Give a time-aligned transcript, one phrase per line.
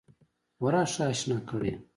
[0.57, 1.79] خورا ښه آشنا کړی یم.